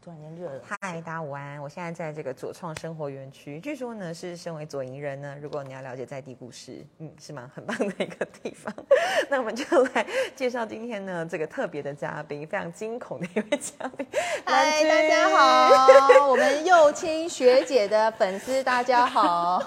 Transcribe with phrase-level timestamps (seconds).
[0.00, 0.60] 突然间热了。
[0.62, 1.60] 嗨，大家午安！
[1.60, 8.72] 我现在在这个左创生活园区，据说呢是身为左营人呢，如果你要了解在地故事，嗯，是蛮很棒的一个地方。
[9.28, 9.64] 那我们就
[9.94, 10.06] 来
[10.36, 14.06] 介绍今天呢这个特别的嘉宾，非常惊恐的一位嘉宾。
[14.44, 19.62] 嗨，大家好， 我们幼青学姐的粉丝，大家好，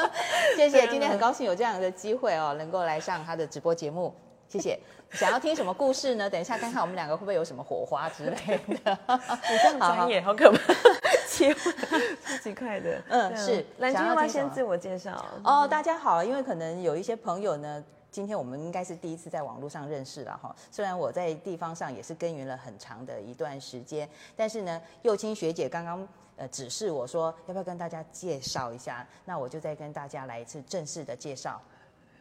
[0.56, 0.86] 谢谢。
[0.88, 4.14] 今天很高兴有这样的机会哦，能够来上她的直播节目，
[4.50, 4.76] 谢谢。
[5.12, 6.28] 想要听什么故事呢？
[6.28, 8.58] 等一下看看我们两个会不会有什么火花之类的。
[8.68, 10.58] 你这样专业，好可怕，
[11.30, 11.72] 切换
[12.24, 13.00] 超级快的。
[13.08, 13.64] 嗯，是。
[13.78, 15.24] 蓝君要不要先自我介绍？
[15.44, 20.52] 哦，大家好，因为可能有一些朋友呢，今天我们应该是第一次在网络上认识了哈。
[20.72, 31.60] 虽然我在地方上也是耕耘了很长的一段时间，但是呢，幼青学姐刚刚呃指示我说要不要跟大家介绍一下，那我就再跟大家来一次正式的介绍。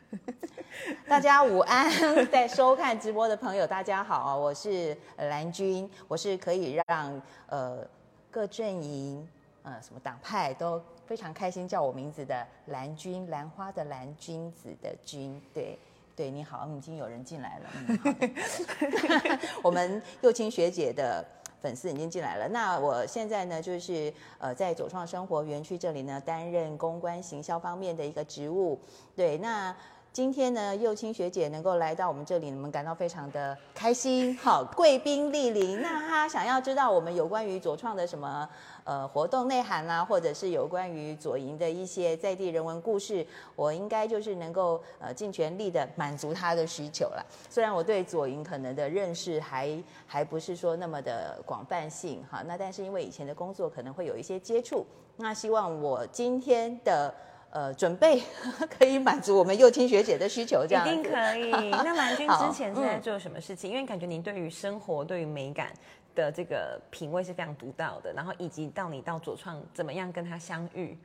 [1.08, 1.90] 大家午安，
[2.32, 7.86] 在收看直播的朋友，大家好，我是蓝军，我是可以让呃
[8.32, 9.28] 各阵营
[9.64, 15.78] 呃什么党派都非常开心叫我名字的蓝军，兰花的蓝，君子的君，对
[16.16, 21.24] 对，你好，已经有人进来了， 我们幼青学姐的
[21.62, 28.80] 粉丝已经进来了，那我现在呢就是呃在左创生活园区这里呢担任公关行销方面的一个职务，
[29.16, 29.76] 对，那。
[30.20, 34.38] 今天呢，幼青学姐能够来到我们这里，我们感到非常的开心。
[34.38, 38.50] 好，贵宾莅临，那她想要知道我们有关于左创的什么
[38.84, 47.26] 呃活动内涵啦，或者是有关于左营的一些在地人文故事，我应该就是能够呃尽全力的满足她的需求了。
[47.50, 57.16] 虽然我对左营可能的认识还还不是说那么的广泛性哈，那但是因为以前的工作可能会有一些接触，那希望我今天的。
[57.52, 58.22] 呃，准备
[58.78, 61.50] 可以满足我们幼青学姐的需求，这样一定可以。
[61.72, 63.72] 那蓝君之前是在做什么事情？
[63.72, 65.74] 因为感觉您对于生活、对于美感
[66.14, 68.14] 的这个品味是非常独到的。
[68.14, 70.96] 然后以及到你到左创怎么样跟他相遇？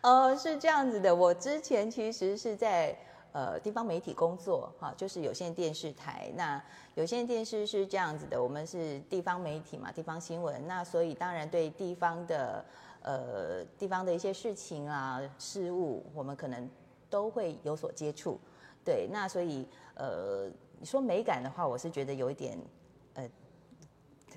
[0.00, 1.14] 呃，是这样子的。
[1.14, 2.96] 我之前其实是在
[3.32, 6.32] 呃地方媒体工作，哈，就是有线电视台。
[6.34, 6.62] 那
[6.94, 10.66] 有线电视是这样子的，我们是地方媒体嘛，地方新闻。
[10.66, 12.64] 那所以当然对地方的。
[13.02, 16.68] 呃，地方的一些事情啊、事物，我们可能
[17.08, 18.38] 都会有所接触。
[18.84, 22.58] 对，那所以呃，你说美感的话，我是觉得有一点
[23.14, 23.26] 呃，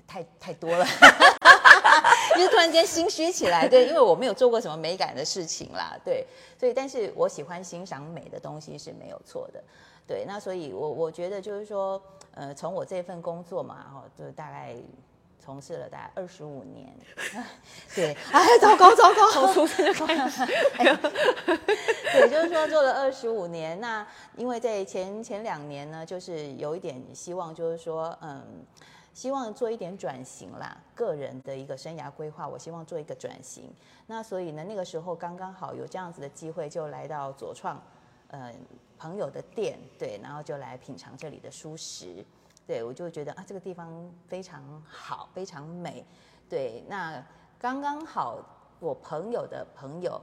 [0.06, 0.84] 太太多了，
[2.34, 3.68] 就是突然间心虚起来。
[3.68, 5.94] 对，因为我没有做过什么美感的事情啦。
[6.02, 6.26] 对，
[6.58, 9.62] 所以但是我喜欢欣赏美的东西是没有错的。
[10.06, 14.76] 对，那所以我我觉得就是说，呃，从我这份工作嘛，哈，就大概。
[15.44, 16.90] 从事了大概二十五年，
[17.94, 23.78] 对，哎，糟糕糟糕，从出生就开始， 对，就是说做了二十五年。
[23.78, 24.06] 那
[24.36, 28.42] 因为在前前两年呢，就是有一点希望，就是说，嗯，
[29.12, 33.70] 希望做一点转型啦，个人的一个生涯规划，我希望做一个转型。
[34.06, 37.78] 那所以呢，那个时候刚刚好有这样子的机会，就来到左创，
[38.28, 38.50] 呃，
[38.96, 42.24] 朋友的店，对，然后就来品尝这里的舒食。
[42.66, 46.04] 对，我就觉得啊，这个地方非常好，非常美。
[46.48, 47.22] 对，那
[47.58, 48.38] 刚刚好，
[48.80, 50.20] 我朋友的朋友，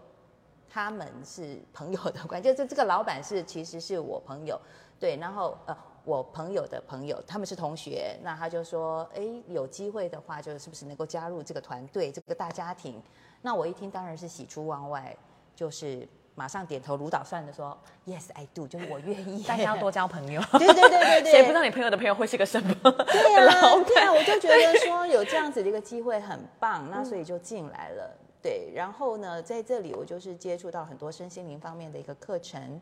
[0.67, 4.59] 他们是朋友的关系， 就这个老板是其实是我朋友。
[4.99, 13.01] 对，然后呃，我朋友的朋友，他们是同学，那他就说，哎，有机会的话，就是不是能够加入这个团队，这个大家庭？
[13.41, 15.15] 那我一听，当然是喜出望外，
[15.55, 16.07] 就是。
[16.35, 19.43] 马上点头如捣蒜的说：“Yes, I do。”就是我愿意。
[19.47, 20.41] 大家要多交朋友。
[20.57, 21.31] 对对对对对。
[21.31, 22.73] 谁不知道你朋友的朋友会是个什么？
[22.83, 28.17] 对啊， 对啊，我就觉得说有这样子的一个机会很棒，那所以就进来了。
[28.41, 32.81] 对，然后呢，在这里我就是接触到很多身心灵方面的一个课程。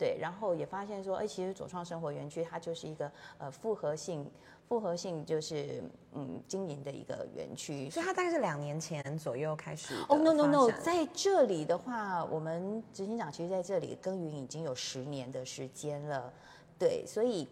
[0.00, 4.26] 对，然后也发现说，哎，其实左创生活园区它就是一个呃复合性。
[4.66, 9.96] 复合性就是嗯经营的一个园区，所以它大概是两年前左右开始。
[10.08, 16.32] 哦，no no no，在这里的话，我们执行长其实在这里耕耘已经有十年的时间了。
[16.78, 17.48] 对，所以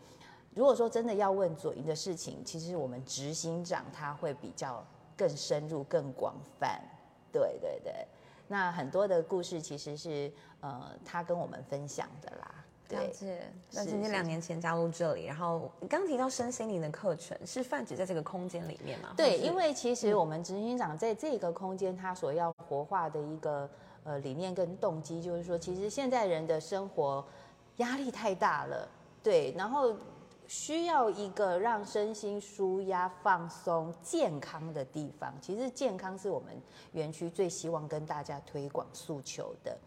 [0.54, 4.86] 如果说真的要问左营的事情，其实我们执行长他会比较
[5.16, 6.80] 更深入、更广泛。
[7.33, 8.06] 对对对，
[8.48, 12.54] 那很多的故事其实是呃他跟我们分享的啦。
[12.89, 13.42] 了解。
[13.72, 19.12] 那今天两年前加入这里，然后你刚提到身心灵的课程是泛指在这个空间里面吗？
[19.15, 23.68] 对，因为其实我们执行长在这个空间，他所要活化的一个
[24.04, 27.22] 呃理念跟动机，就是说，其实现在人的生活
[27.77, 28.89] 压力太大了，
[29.22, 29.95] 对，然后
[30.48, 35.33] 需要一个让身心舒压、放松、健康的地方。
[35.41, 36.60] 其实健康是我们
[36.91, 39.78] 园区最希望跟大家推广诉求的，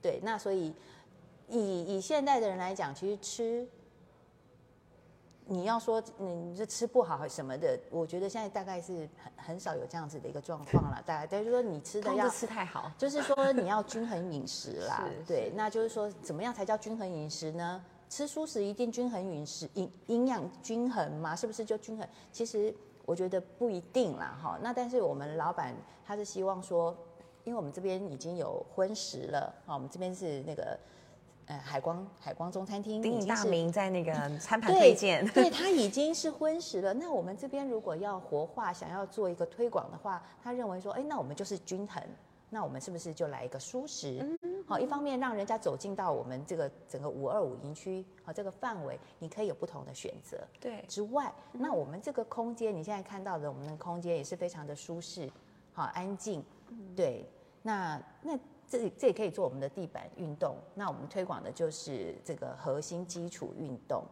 [0.00, 0.72] 对，那所以。
[1.52, 3.66] 以以现代的人来讲，其实吃，
[5.46, 11.02] 你要说你这吃不好什么的，我觉得现在大概是很很少有这样子的一个状况了。
[11.04, 15.04] 大概，但是说你吃的要吃太好，就是说你要均衡饮食啦。
[15.10, 17.84] 是对，那就是说怎么样才叫均衡饮食呢？
[18.10, 21.34] 吃素食一定均衡饮食，营营养均衡嘛？
[21.34, 22.06] 是不是就均衡？
[22.32, 22.74] 其实
[23.06, 24.58] 我觉得不一定啦，哈。
[24.60, 25.72] 那但是我们老板
[26.04, 26.94] 他是希望说，
[27.44, 30.76] 因为我们这边已经有荤食了，啊，我们这边是那个
[31.46, 35.24] 呃海光海光中餐厅，鼎鼎大名在那个餐盘对推荐。
[35.28, 36.92] 对，他已经是荤食了。
[36.92, 42.02] 那我们这边如果要活化，想要做一个推广的话，他认为说，哎，那我们就是均衡，
[42.50, 44.18] 那我们是不是就来一个素食？
[44.20, 50.38] 嗯好，一方面让人家走进到我们这个整个五二五营区好这个范围，你可以有不同的选择。
[50.60, 55.30] 对，之外，那我们这个空间，你现在看到的我们的空间也是非常的舒适，
[55.72, 56.44] 好安静，
[56.94, 57.28] 对。
[57.62, 60.56] 那那这这也可以做我们的地板运动。
[60.74, 64.02] 那我们推广的就是这个核心基础运动。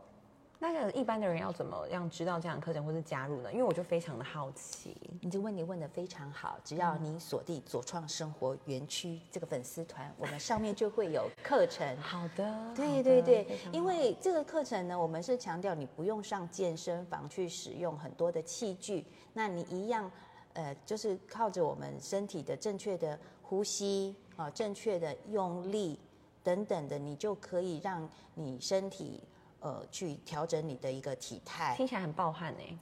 [0.60, 3.52] 那个一般的人要怎么样知道这样的课程或是加入呢？
[3.52, 4.96] 因为我就非常的好奇。
[5.20, 11.96] 你这问题问的非常好，只要你锁定左创生活园区这个粉丝团，我们上面就会有课程。
[11.98, 20.10] 好的，对对对，因为这个课程呢，我们是强调你不用上健身房去使用很多的器具，那你一样，
[20.54, 25.98] 呃，就是靠着我们身体的正确的呼吸啊、正确的用力
[26.42, 29.20] 等等的，你就可以让你身体
[29.60, 31.74] 呃去调整你的一个体态。
[31.76, 32.78] 听起来很暴汗哎。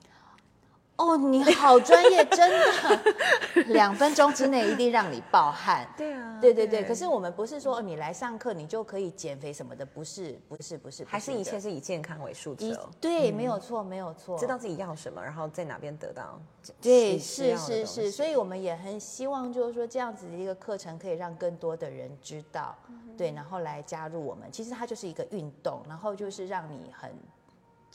[0.96, 5.86] 哦，你好专业， 真的，两分钟之内一定让你爆汗。
[5.96, 16.40] 对啊对对对，可是我们不是说哦你来上课你就可以减肥什么的，不是不是不是，还是一切是以健康为诉以求，对，没有错没有错，知道自己要什么，然后在哪边得到。
[16.80, 22.74] 对，是是是，所以我们也很希望，就是说这样子的一个课程可以让更多的人知道，
[23.16, 24.50] 对，然后来加入我们。
[24.50, 27.10] 其实它就是一个运动，然后就是让你很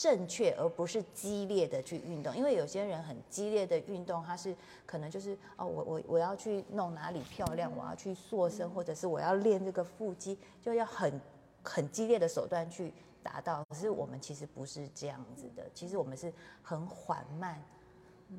[0.02, 2.36] 正确，而不是激烈的去运动。
[2.36, 11.22] 因为有些人很激烈的运动，他是可能就是哦，我我我要去弄哪里漂亮，我要去塑身，或者是我要练这个腹肌，就要很
[11.62, 13.64] 很激烈的手段去达到。
[13.70, 16.34] 可是我们其实不是这样子的，其实我们是
[16.64, 17.64] 很缓慢。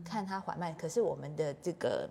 [0.05, 2.09] 看它缓慢，可是我们的这个，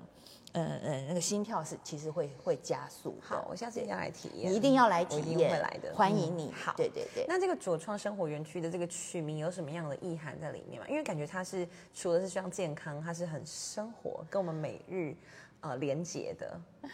[0.53, 3.17] 呃呃，那个心跳是其实会会加速。
[3.21, 4.51] 好，我下次一定要来体验。
[4.51, 6.51] 你一定要来我一定体验，会来的，嗯欢迎你。
[6.51, 7.25] 好，对对对。
[7.27, 10.87] 那这个左创生活园区的这个取名有什么样的意涵在里面吗？
[10.89, 15.15] 因为感觉它是除了是像健康，它是很生活，跟我们每日
[15.61, 16.59] 呃连结的。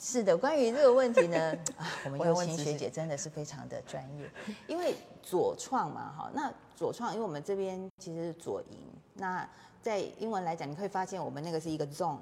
[0.00, 4.30] 是的，关于这个问题呢，啊， 我们我要优心学姐真的是非常的专业，
[4.68, 8.78] 因为左创嘛，哈，那左创，因为我们这边其实是左营，
[9.14, 9.44] 那
[9.82, 12.18] 在英文来讲，你会发现我们那个是一个 zone，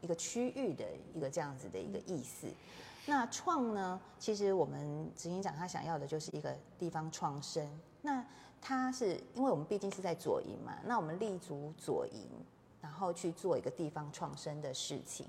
[0.00, 2.46] 一个区域的一个这样子的一个意思。
[3.06, 7.68] 那创呢，其实我们执行长他想要的就是一个地方创生。
[8.02, 8.24] 那
[8.60, 12.28] 他是因为我们毕竟是在左营嘛，那我们立足左营，
[12.80, 15.26] 然后去做一个地方创生的事情，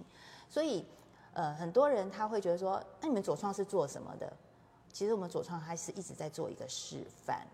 [0.49, 0.85] 所以。
[1.33, 4.33] 呃，很多人他会觉得说，那你们左创是做什么的？
[4.91, 7.47] 其实我们左创还是一直在做一个示范。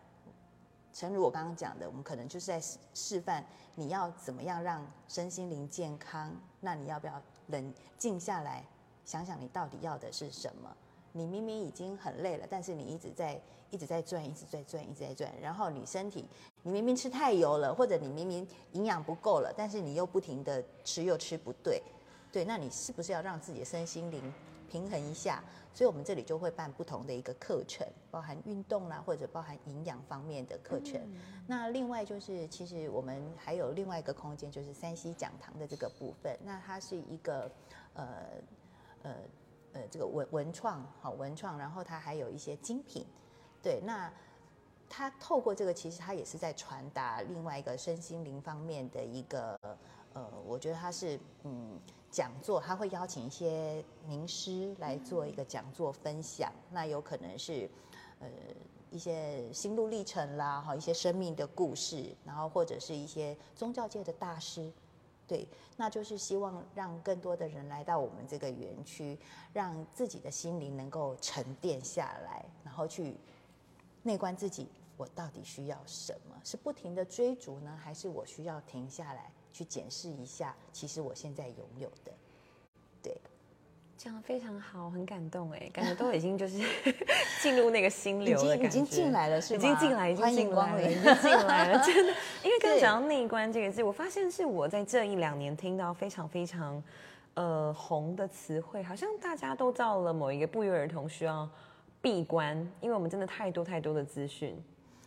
[0.91, 6.35] 诚如我刚刚讲的，我们可能就是在示示范你要怎么样让身心灵健康。
[6.59, 8.63] 那你要不要冷静下来，
[9.05, 10.75] 想想你到底要的是什么？
[11.13, 16.27] 你明明已经很累了，但是你一直在一直在转，一直在转，一直在转，然后你身体
[16.61, 21.81] 你明明吃太油了，或者你明明营养不够了，但是你又不停的吃又吃不对。
[22.31, 24.33] 对，那你是不是要让自己的身心灵
[24.67, 25.43] 平衡一下？
[25.73, 30.99] 所以我们这里就会办不同的一个课程，包含运动啦，或者包含营养方面的课程。
[31.45, 36.35] 那另外就是，其实我们还有另外一个空间，就是山西讲堂的这个部分。
[36.43, 37.51] 那它是一个
[37.93, 38.07] 呃
[39.03, 39.15] 呃
[39.73, 43.05] 呃这个文文创好文创，然后它还有一些精品。
[43.61, 44.11] 对，那
[44.89, 49.59] 它透过这个，其实它也是在传达另外一个身心灵方面的一个
[50.13, 51.79] 呃，我觉得它是嗯。
[52.17, 57.69] 讲座，他会邀请一些名师来做一个讲座分享，那有可能是
[58.19, 58.27] 呃
[58.89, 64.73] 一些心路历程啦，哈，一些生命的故事，然后或者是一些宗教界的大师，
[65.27, 69.15] 对，那就是希望让更多的人来到我们这个园区，
[69.53, 73.15] 让自己的心灵能够沉淀下来，然后去
[74.01, 76.35] 内观自己，我到底需要什么？
[76.43, 79.31] 是不停的追逐呢，还是我需要停下来？
[79.57, 82.11] 去检视一下，其实我现在拥有的，
[83.01, 83.17] 对，
[83.97, 86.59] 讲的非常好，很感动哎，感觉都已经就是
[87.41, 89.59] 进入那个心流了，已经已经进来了，是吗？
[89.59, 92.13] 已经进来，已经进来了，已经进来了， 真的。
[92.43, 96.83] 因为刚讲到内观这个字，我发现是我在这一两年听到非常非常
[97.33, 101.49] 呃红的词汇，好像大家都到了某一个不约而同需要
[101.99, 104.55] 闭关，因为我们真的太多太多的资讯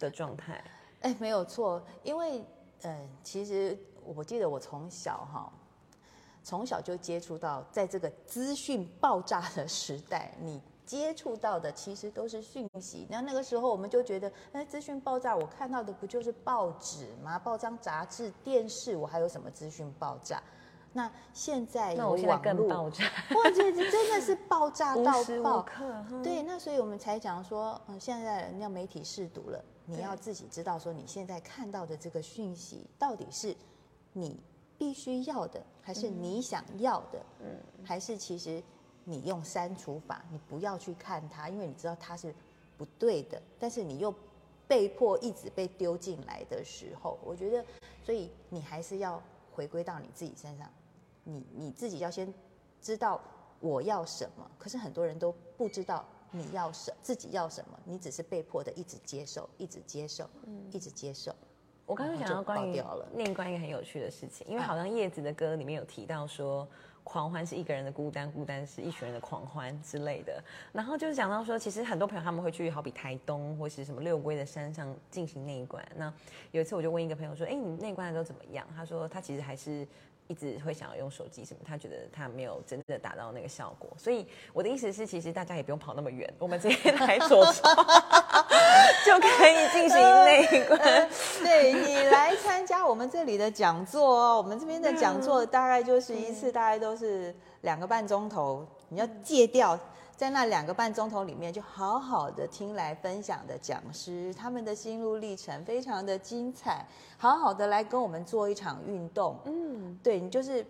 [0.01, 0.61] 的状态。
[1.03, 2.43] 哎，没有错，因为
[2.83, 5.53] 呃，其实我记得我从小哈，
[6.43, 13.07] 从小就接触到，在这个资讯爆炸的时代，你接触到的其实都是讯息。
[13.09, 17.39] 那那个时候我们就觉得，哎，资讯爆炸，我看到的不就是报纸吗？
[17.39, 20.43] 报章、杂志、电视，我还有什么资讯爆炸？
[20.93, 22.91] 那现在有网络，哇，
[23.55, 25.65] 这这真的是爆炸 到爆！
[26.21, 33.55] 对，那所以我们才讲说，嗯，现在人家媒体试读了，你要自己知道说，你现在看到的这个讯息到底是
[34.13, 34.39] 你
[34.79, 37.23] 必须要的，还是你想要的？
[37.41, 38.63] 嗯，还是其实
[39.05, 42.35] 你用删除法，你不要去看它，因为你知道它是
[42.77, 44.15] 不对的，但是你又
[44.67, 47.65] 被迫一直被丢进来的时候，我觉得，
[48.03, 50.71] 所以你还是要回归到你自己身上。
[51.25, 52.33] 你你自己要先
[52.81, 53.21] 知道
[53.61, 61.35] 我要什么，可是很多人都不知道你要什自己要什么，你只是被迫的一直接受，一直接受，嗯，一直接受。
[61.91, 62.81] 我刚刚想到关于
[63.17, 66.67] 另一关一个很有趣的事情，因为好像叶子的歌里面有提到说。
[67.03, 70.41] 狂欢是一个人的孤单，孤单是一群人的狂欢之类的。
[70.71, 75.85] 然后就是讲到说，其实很多朋友他们会去好比台东或是什么六龟的山上进行内观。
[75.97, 76.13] 那
[76.53, 79.85] 有一次我就问一个朋友说：“哎，你内观的都怎么样？”他说他其实还是
[80.29, 83.91] 一直会想要用手机什么，他觉得他没有真的达到那个效果。
[83.97, 87.75] 所以我的意思是，其实大家也不用跑那么远，我们直接来左窗
[89.07, 91.09] 就可以进行内观。
[91.43, 98.67] 对你来参加我们这里的讲座哦，我们这边的讲座大概就是一次，大概都是两个半钟头。
[98.89, 99.79] 你要戒掉，
[100.17, 106.85] 在那两个半钟头里面，就好好的听来分享的讲师，他们的心路历程非常的精彩，
[107.17, 109.39] 好好的来跟我们做一场运动。
[109.45, 110.21] 嗯，对。
[110.21, 110.67] 你就是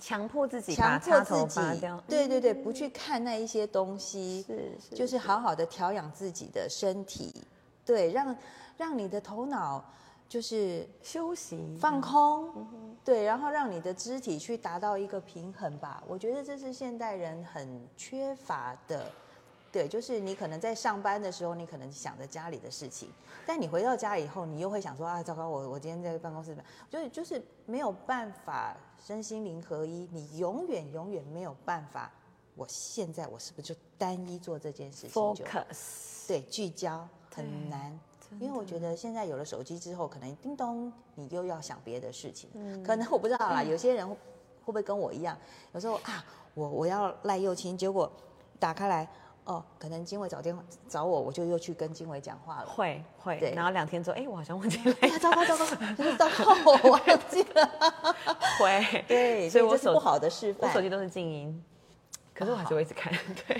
[0.00, 1.60] 强迫自己，强迫自己，
[2.08, 7.44] 对对对，不去看那一些东西，是是，就是好好的调养自己的身体，
[7.84, 8.36] 对，让
[8.76, 9.84] 让你的头脑。
[10.30, 12.48] 就是休息、放空，
[13.04, 16.00] 对，然后让你的肢体去达到一个平衡吧。
[16.06, 19.10] 我觉得这是现代人很缺乏的，
[19.72, 23.08] 对，就是你可能在上班的时候，你可能想着家里的事情，
[23.46, 26.56] 但你回到家以后，你又会想说啊，糟糕，我我今天在办公室，
[26.88, 32.10] 就是就是没有办法身心灵合一，你永远永远没有办法。
[32.56, 37.98] 我现在我是不是就单一做这件事情？Focus，对，聚焦很难。
[38.38, 42.50] 因为我觉得现在有了手机之后，可能叮咚，你又要想别的事情。
[42.54, 43.62] 嗯，可能我不知道啦。
[43.64, 44.16] 有些人会
[44.66, 45.36] 不会跟我一样？
[45.72, 46.24] 有时候啊，
[46.54, 48.10] 我我要赖幼清，结果
[48.58, 49.08] 打开来，
[49.44, 52.66] 哦，可能经纬找电话找我，我就又去跟经纬讲话了。
[52.68, 53.52] 会会，对。
[53.52, 54.94] 然后两天之后，哎，我好像忘记了。
[55.00, 55.64] 哎呀，糟糕糟糕，
[55.96, 57.70] 就是糟糕，我忘记了。
[58.60, 60.68] 会，对，所以我是不好的示范。
[60.68, 61.64] 我手机都是静音。
[62.40, 63.12] 可是我还是会一直看，
[63.46, 63.54] 对，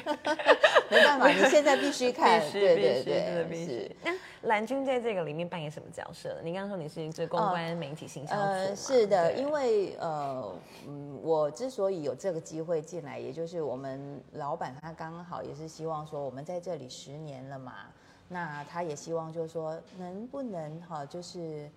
[0.88, 3.94] 没办法，你现在必须看，对对对，真的必须。
[4.02, 4.10] 那
[4.48, 6.40] 蓝军在这个里面扮演什么角色？
[6.42, 10.50] 你刚刚说你是这公关媒体形象呃，是的，因为呃，
[10.88, 17.74] 嗯，我之所以有这个机会进来，也就是我们老板他刚好也是希望说，我们在这里十年了嘛，
[18.28, 21.70] 那他也希望就是说，能不能哈，就是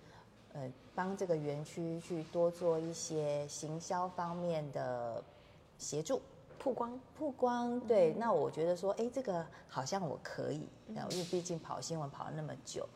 [0.54, 0.62] 呃，
[0.94, 5.22] 帮这个园区去多做一些行销方面的
[5.76, 6.22] 协助。
[6.64, 12.88] 曝光，曝光，对，那我觉得说，哎，这个好像我可以，因为毕竟跑新闻跑了那么久，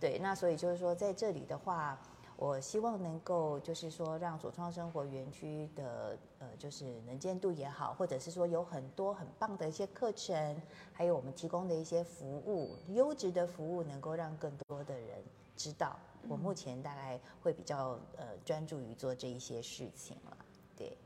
[0.00, 2.00] 对，那所以就是说，在这里的话，
[2.38, 10.56] 我希望能够就是说，让左创生活园区的呃，就是能见度也好，或者是说有很多很棒的一些课程，
[10.90, 15.22] 还有我们提供的一些服务，优质的服务，能够让更多的人
[15.54, 15.94] 知道。
[16.26, 20.36] 我目前大概会比较呃专注于做这一些事情了。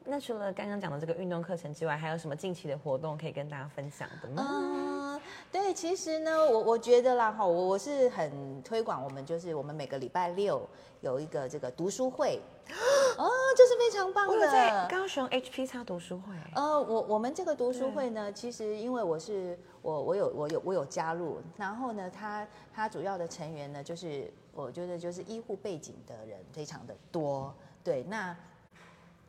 [0.04, 4.45] 那除了刚刚讲的这个运动课程之外，还有什么近期的活动可以跟大家分享的吗？
[4.49, 10.69] 嗯，对，其实呢，我我觉得啦哈，我我是很推广我们就是我们每个礼拜六
[11.00, 12.40] 有一个这个读书会，
[13.16, 14.47] 哦，这是非常棒的。
[14.50, 16.35] 在高雄 HP 叉读书会。
[16.54, 28.37] 呃，我我们这个读书会呢，其实因为我是我我有我有我有加入，然后呢，他他主要的成员呢，就是我觉得就是医护背景的人非常的多，对，那。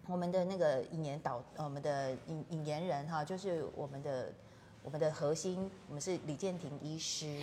[0.07, 4.31] 我们的那个引言导，我们的引引言人哈，就是我们的
[4.83, 7.41] 我们的核心，我们是李建廷医师。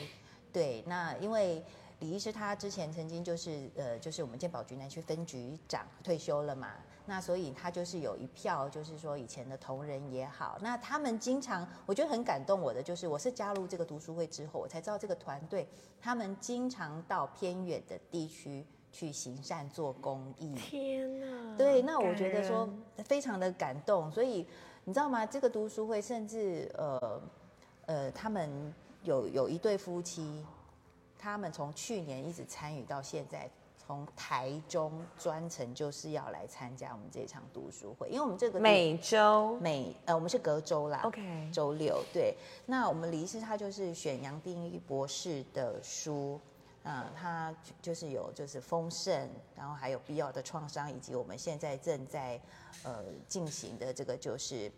[0.53, 1.65] 对，那因为
[1.99, 6.75] 李医师他之前曾经就是呃，就是我们健保局南区分局长退休了嘛，
[7.07, 15.67] 那所以他就是有一票，就是说以前的同仁也好，那他们经常我觉得很感动我的，就是我是加入这个读书会之后，我才知道这个团队
[16.01, 18.65] 他们经常到偏远的地区。
[18.93, 21.57] 去行善做公益，天哪！
[21.57, 22.69] 对，那我觉得说
[23.07, 24.47] 非常的感动，所以
[24.85, 25.25] 你知道吗？
[25.25, 27.23] 这个读书会甚至呃
[27.87, 28.73] 呃，他们
[29.03, 30.45] 有有一对夫妻，
[31.19, 42.37] 他们从去年一直参与到现在，从台中专程就是要来参加我们这场读书会，因为我们这个每周每呃我们是隔周啦 OK 周六对。
[42.67, 46.39] 那我们李医师他就是选杨定一博士的书，
[46.85, 52.41] 嗯、它就是有就是丰盛，然后还有必要的创伤，以及我们现在正在
[52.83, 54.71] 呃进行的这个就是。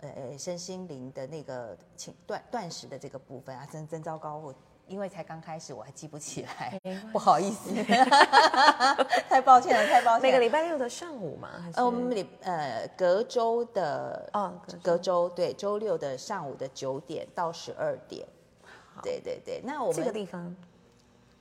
[0.00, 4.54] 呃呃，身心灵的那个请断断食的这个部分啊，真真糟糕，我
[4.86, 7.70] 因为才刚开始，我还记不起来，不好意思
[9.28, 10.20] 太抱歉了，太抱歉了。
[10.20, 18.24] 每个礼拜六的上午嘛，还是呃，我们礼呃隔周的哦隔周隔周对周六的上午的九点到十二点，
[19.02, 19.60] 对对对。
[19.64, 20.54] 那我们这个地方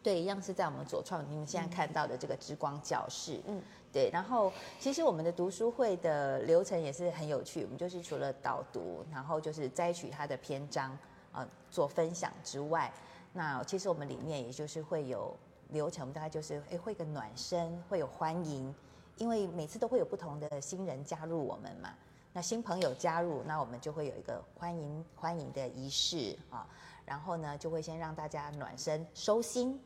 [0.07, 3.61] 对一样是在我们左创你们现在看到的这个之光教室，嗯，
[3.91, 4.09] 对。
[4.09, 4.49] 然后
[4.79, 10.97] 其实我们的读书会的流程也是很有趣，我们就是除了导读，然后就是摘取它的篇章
[11.33, 12.89] 呃做分享之外，
[13.33, 15.35] 那其实我们里面也就是会有
[15.71, 18.73] 流程，大概就是哎会有个暖身，会有欢迎，
[19.17, 21.93] 因为每次都会有不同的新人加入我们嘛。
[22.31, 26.65] 那新朋友加入，那我们就会有一个欢迎欢迎的仪式啊，
[27.03, 29.77] 然后呢就会先让大家暖身收心。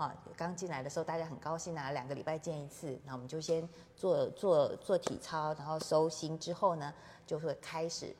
[0.00, 6.92] 啊，刚进来的时候大家很高兴啊，两个礼拜见一次，那我们就先做做做体操，然后收心之后呢，
[7.26, 8.14] 就会开始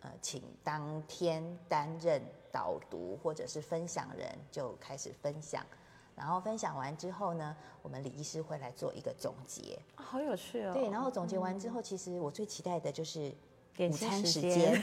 [0.00, 5.64] 呃，请当天担任导读或者是分享人就开始分享，
[6.16, 9.78] 然后分享完之后呢，我们李医师会来做一个总结。
[9.94, 10.72] 啊好有趣哦。
[10.72, 13.32] 对，然后总结完之后，其实我最期待的就是
[13.78, 14.80] 午餐时间。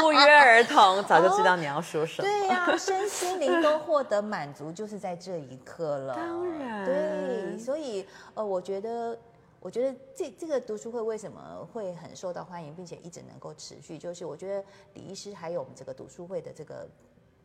[0.00, 2.28] 不约而同，早就知道你要说什么。
[2.28, 6.14] 对呀、 身心灵都获得满足，就是在这一刻了。
[6.14, 9.18] 当然对，所以呃，我觉得，
[9.60, 16.88] 我觉得这这个读书会为什么会很受到欢迎，并且一直能够持续，就是我觉得李医师还有我们这个读书会的这个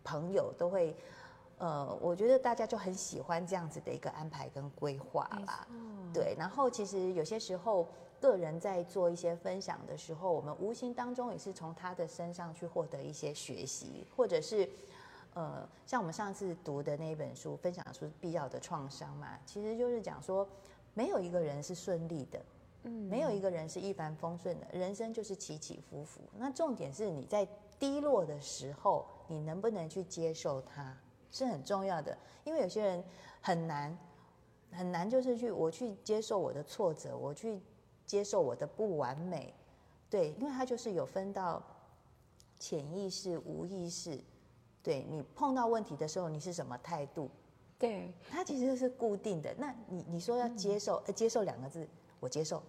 [0.03, 0.95] 朋友都会。
[1.59, 5.65] 呃，我觉得大家就很喜欢这样子的一个安排跟规划啦。
[6.13, 7.87] 对，然后其实有些时候
[8.29, 14.69] 个人在做一些分享的时候，我们无形当中也是从他的身上去获得一些学习，或者是
[15.33, 20.47] 呃，像我们上次读的那一本书，分享出必要的创伤嘛，其实就是讲说，
[20.93, 22.39] 没有一个人是顺利的。
[22.85, 26.19] 嗯，没有一个人是一帆风顺的，人生就是起起伏伏。
[26.37, 27.47] 那重点是你在
[27.79, 30.95] 低落的时候，你能不能去接受它，
[31.31, 32.17] 是很重要的。
[32.43, 33.01] 因为有些人
[33.39, 33.97] 很难，
[34.69, 37.61] 很难，就是去我去接受我的挫折，我去
[38.05, 39.53] 接受我的不完美，
[40.09, 41.61] 对，因为它就是有分到
[42.59, 44.19] 潜意识、无意识，
[44.81, 47.29] 对你碰到问题的时候，你是什么态度，
[47.79, 49.53] 对，它其实是固定的。
[49.57, 51.87] 那你你说要接受，呃，接受两个字，
[52.19, 52.61] 我接受，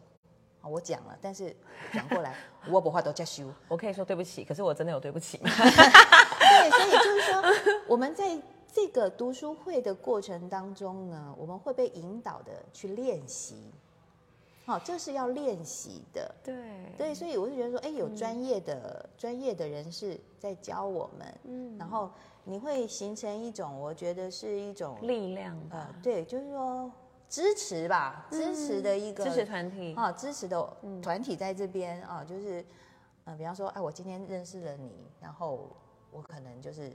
[0.62, 1.54] 我讲了，但是
[1.92, 2.36] 转过来，
[2.70, 3.52] 我不话都加修。
[3.68, 5.50] 我可以说对不起，可是我真的有对不起吗？
[5.54, 8.40] 对，所以就是说，我们在
[8.72, 13.70] 这个读书会的过程当中呢，我们会被引导的去练习。
[14.66, 16.34] 好、这是要练习的。
[16.42, 16.54] 对
[16.96, 22.10] 对，所以我是觉得说，哎，有专业的、专业的人士在教我们，嗯，然后
[22.44, 26.90] 你会形成一种，我觉得是一种力量呃吧，，对，就是说
[27.28, 29.94] 支持吧，支持的一个支持团体。
[29.94, 32.64] 啊，支持的团体在这边啊，就是
[33.24, 35.68] 呃，比方说，哎，我今天认识了你，然后
[36.10, 36.90] 我可能就是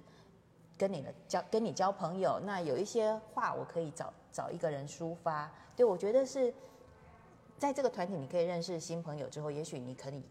[0.78, 5.52] 跟你的交跟你交朋友，那有一些话我可以找找一个人抒发。
[5.76, 6.54] 对我觉得是
[7.60, 10.24] 在这个团体，你可以认识新朋友之后，也许你可以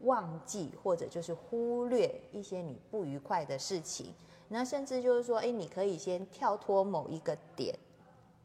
[0.00, 4.14] 忘记或者就是忽略一些你不愉快的事情，
[4.48, 7.78] 那甚至就是说，哎，你可以先跳脱某一个点，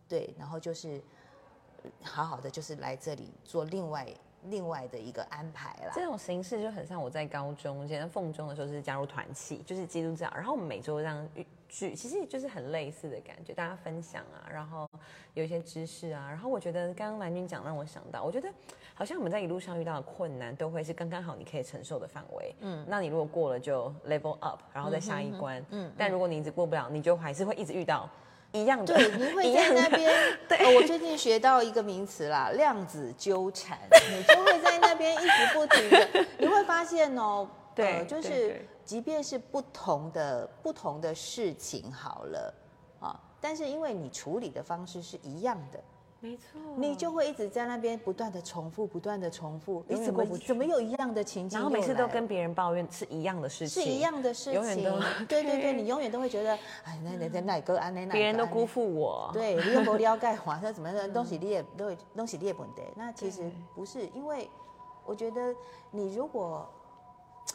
[0.08, 1.02] 对，然后就是
[2.02, 4.06] 好好的就是来这里做另外
[4.50, 5.92] 另外的一个安排啦。
[5.94, 11.28] 这种形式就很像我在高中，现在凤中的时候是加入团契，就是基督教，然后我们每周这样
[11.70, 14.90] 聚，其实就是很类似的感觉，大家分享啊，然后
[15.34, 18.50] 有一些知识啊，然后我觉得刚刚蓝军讲让我想到，我觉得
[18.94, 28.10] 好像我们在一路上遇到的困难都会是刚刚好你可以承受的范围，嗯，那你如果过了就 level up，然后再下一关，嗯，但如果你一直过不了，你就还是会一直遇到
[28.54, 30.12] 一样的，对，你会在那边。
[30.52, 33.78] 哦我最近学到一个名词啦， 量子纠缠，
[34.12, 42.54] 你就会在那边一直不停的，你会发现哦，对呃就是对对即便是不同的不同的事情好了
[43.00, 45.80] 啊，但是因为你处理的方式是一样的，
[46.24, 51.66] 没错，你就会一直在那边不断的重复，不断的重复，你怎么怎么有一样的情景然？
[51.66, 54.54] 后每次都跟别人抱怨是一样的事情，是一样的事情。
[54.54, 56.54] 永远都，对对对，你永远都会觉得，
[56.84, 62.84] 哎，那那那哪个安那哪别人都辜负我，对，你又不了解华 那怎么样的东西你也都东西你也不得。
[62.96, 64.48] 那其实不是，因为
[65.04, 65.56] 我觉得
[65.90, 66.70] 你如果，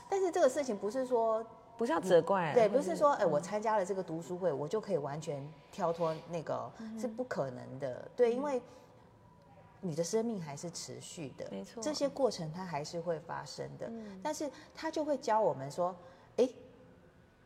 [0.09, 1.45] 但是这个事情不是说
[1.77, 8.09] 不是要责怪，对，不是说哎，我参加了这个读书会，我就可以完全跳脱那个，是不可能的。
[8.17, 8.63] 对，因为
[9.81, 13.91] 你的生命还是持续的，没错，这些过程它还是会发生的。
[14.23, 15.95] 但是他就会教我们说，
[16.37, 16.49] 哎，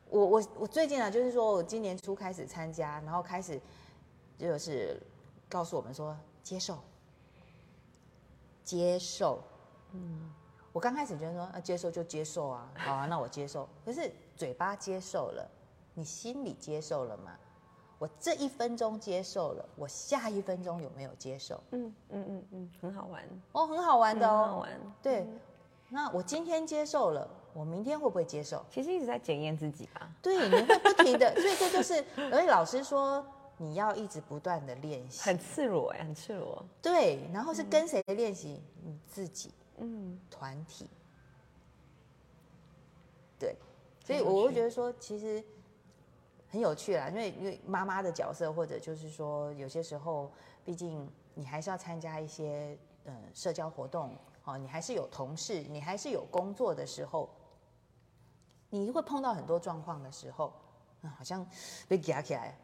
[0.09, 3.61] 我我我最近啊，就是说我今年初开始参加，然后开始
[4.39, 5.01] 就是
[5.49, 6.79] 告诉我们说，接受，
[8.63, 9.43] 接受，
[9.93, 10.33] 嗯。
[10.73, 13.69] 我刚开始觉得说啊，接受就接受啊，好啊，那我接受。
[13.85, 15.49] 可是嘴巴接受了，
[15.95, 17.37] 你心里接受了吗？
[17.99, 21.63] 我这一分钟接受了，我下一分钟有没有接受？
[21.73, 24.71] 嗯嗯嗯嗯，很好玩哦，很好玩的哦，很好玩。
[25.03, 25.27] 对，
[25.89, 28.65] 那我今天接受了，我明天会不会接受？
[28.71, 30.09] 其实一直在检验自己吧。
[30.23, 32.03] 对，你会不停的，所以这就是，
[32.33, 33.23] 而且老师说
[33.59, 36.65] 你要一直不断的练习，很赤裸哎，很赤裸。
[36.81, 38.63] 对，然后是跟谁的练习？
[38.83, 39.53] 你自己。
[39.83, 40.87] 嗯，团体，
[43.39, 43.57] 对，
[44.05, 45.43] 所以我会觉得说，其实
[46.51, 50.31] 很有趣啦，因为因为妈妈的角色，或者就是说，有些时候，
[50.67, 54.15] 毕竟你还是要参加一些嗯社交活动，
[54.45, 57.31] 哦，你还是有同事，你还是有工作的时候，
[58.69, 60.53] 你会碰到很多状况的时候，
[61.01, 61.49] 嗯，好像
[61.89, 62.55] 被夹起来，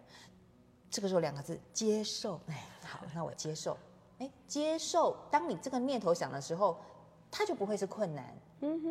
[0.91, 3.79] 这个时候两个字接受，哎，好，那我接受，
[4.19, 6.79] 哎，接受，当你这个念头想的时候。
[7.39, 8.35] 它就不会是困难，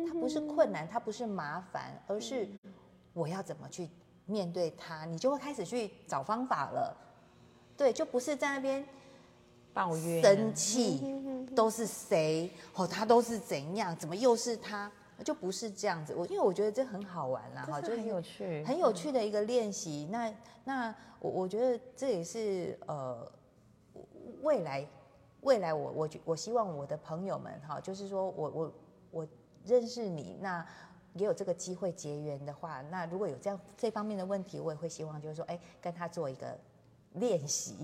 [0.06, 2.48] 它不是困难，它不是麻烦，而是
[3.12, 3.90] 我要怎么去
[4.24, 6.96] 面对它，你就会开始去找方法了。
[7.76, 8.86] 对，就不是在那边
[9.74, 11.02] 抱怨、生气，
[11.56, 12.48] 都是谁？
[12.76, 13.96] 哦，他都是怎样？
[13.96, 14.88] 怎么又是他？
[15.24, 16.14] 就不是这样子。
[16.14, 20.06] 我因为我觉得这很好玩啦，哈，就很有趣，很有趣的一个练习。
[20.08, 20.32] 那
[20.62, 23.28] 那我我觉得这也是呃
[24.42, 24.86] 未来。
[25.46, 28.72] 未来我我我希望我的朋友们哈，就是说我我
[29.12, 29.28] 我
[29.64, 30.66] 认识你，那
[31.14, 36.58] 也有这个机会结缘的话，那如果有这样这方面的问题，我也会希望就是说，哎，跟他做一个
[37.12, 37.76] 练习，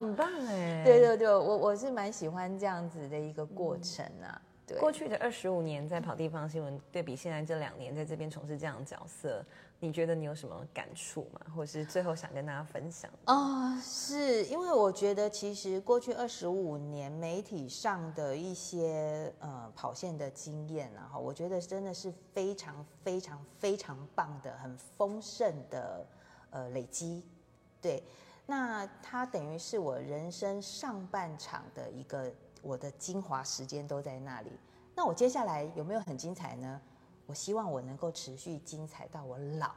[0.00, 4.42] 很棒 哎，对对对，我我是蛮喜欢这样子的一个过程啊。
[4.66, 9.44] 对，过去的二十五年在跑地方新闻，对比现在这两年在这边从事这样的角色。
[9.80, 11.40] 你觉得你有什么感触吗？
[11.54, 13.10] 或是最后想跟大家分享？
[13.26, 26.06] 啊，是因为我觉得其实过去二十五年媒体上的一些呃跑线的经验啊，哈，我觉得真的是非常非常非常棒的，很丰盛的
[26.50, 27.22] 呃累积。
[27.82, 28.02] 对，
[28.46, 32.32] 那它等于是我人生上半场的一个
[32.62, 34.50] 我的精华时间都在那里。
[34.94, 36.80] 那我接下来有没有很精彩呢？
[37.26, 39.70] 我希望我能够持续精彩到我老，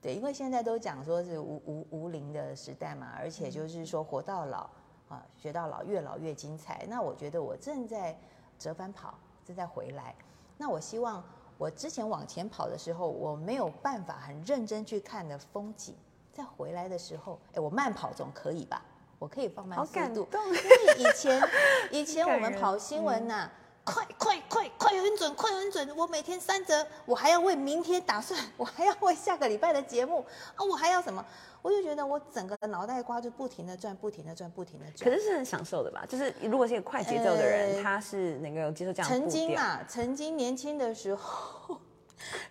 [0.00, 4.68] 对，因为现在都讲说是无无无龄的时代嘛，而且就是说活到老
[5.08, 6.86] 啊，学到老，越老越精彩。
[6.88, 8.18] 那我觉得我正在
[8.58, 10.14] 折返跑，正在回来。
[10.56, 11.22] 那我希望
[11.58, 15.94] 我之前往前跑的时候，我没有办法很认真去看的风景，
[16.32, 18.82] 在回来的时候，哎，我慢跑总可以吧？
[19.18, 20.58] 我可以放慢速度，因为
[20.98, 21.48] 以前
[21.92, 23.50] 以前 我们跑新闻呐。
[23.84, 25.96] 快快快快很准，快很准！
[25.96, 31.24] 我每天三折，我还要为明天打算，我还要为下个礼拜的节目啊，我还要什么？
[31.62, 35.10] 我就觉得我整个脑袋瓜就不停的转，不停的转，不停的转。
[35.10, 36.06] 可是是很享受的吧？
[36.08, 39.10] 就是如果是一个快节奏的人，他是能够接受这样。
[39.10, 41.80] 曾经啊，曾经年轻的时候，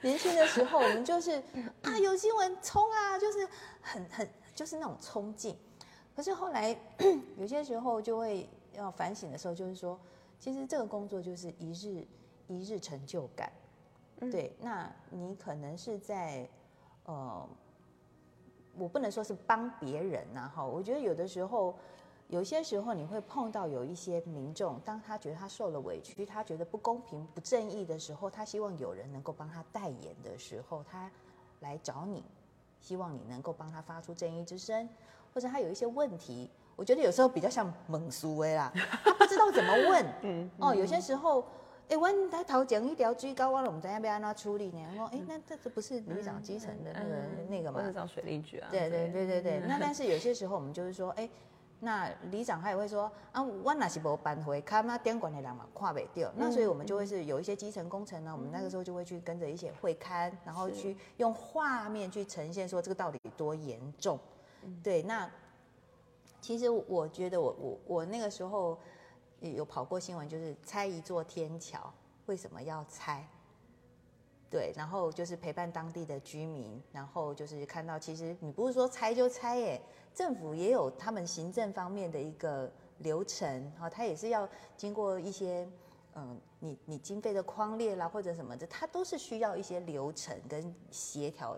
[0.02, 1.42] 年轻的时候我们就是
[1.82, 3.48] 啊，有新闻冲啊，就是
[3.82, 5.58] 很很就是那种冲劲。
[6.14, 6.78] 可是后来
[7.40, 9.98] 有些时候就会要反省的时候，就是说。
[10.42, 12.04] 其实这个工作就是一日
[12.48, 13.54] 一日成就感，
[14.20, 14.52] 对。
[14.60, 16.50] 那你可能是在，
[17.06, 17.48] 呃，
[18.76, 20.66] 我不能说是帮别人呐，哈。
[20.66, 21.76] 我觉得有的时候，
[22.28, 31.12] 有些时候你会碰到有一些民众，当他觉得他受了委屈，他觉得不公平、不正义的时候，他希望有人能够帮他代言的时候，他
[31.60, 32.24] 来找你，
[32.80, 34.90] 希望你能够帮他发出正义之声，
[35.36, 36.50] 或者他有一些问题。
[36.82, 38.74] 我觉得有时候比较像猛苏威啦，
[39.06, 40.04] 他不知道怎么问。
[40.24, 41.46] 嗯哦，有些时候，
[41.88, 44.80] 哎，问他头讲一条追高，完了我们怎样被安他处理呢？
[44.96, 47.16] 然后，哎，那这这不是旅长基层的那个
[47.50, 47.84] 那个吗？
[47.86, 48.68] 是找水利局啊。
[48.72, 49.60] 对对对对对。
[49.70, 51.30] 那但是有些时候我们就是说，哎，
[51.82, 56.34] 那里长他也会说啊，我那是无办回，看那监管的人嘛跨不掉。
[56.36, 64.18] 那所以我们就会是有一些基层工程呢，我们那个时候就会去跟着一些会刊，然后去用画面去呈现说这个到底多严重。
[64.82, 65.30] 对，那。
[66.42, 68.78] 其实我觉得我我我那个时候
[69.40, 71.94] 有跑过新闻，就是拆一座天桥，
[72.26, 73.26] 为什么要拆？
[74.50, 79.82] 对，然后就是陪伴当地的居民，然后就是看到其实你不是说拆就拆耶，
[80.14, 85.66] 政府也有他们行政方面的一个流程，哈，他也是要经过一些
[86.16, 91.58] 嗯，你你经费的框列啦，或者什么的，它都是需要一些流程跟协调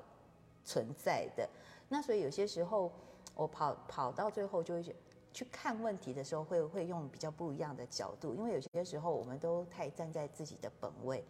[0.64, 1.50] 存在的。
[1.90, 2.92] 那所以有些时候
[3.36, 4.96] 我跑跑到最后就会
[5.32, 11.24] 去看问题的时候，会会用比较不一样的角度，因为有些时候我们都太站在自己的本位。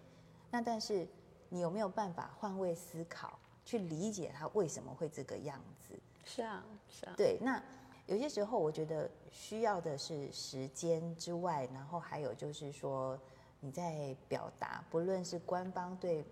[0.51, 1.07] 那但是
[1.49, 5.97] 你有没有办法换位思考，去理解他为什么会这个样子？
[6.25, 7.13] 是啊，是啊。
[7.15, 7.63] 对，那
[8.05, 13.17] 有些时候我觉得需要的是时间之外，然后还有就是说
[13.61, 16.25] 你在表达，不论是官方对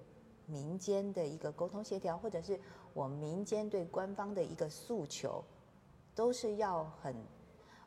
[0.45, 2.59] 民间的一个沟通协调，或者是
[2.93, 5.41] 我民间对官方的一个诉求，
[6.15, 7.15] 都是要很，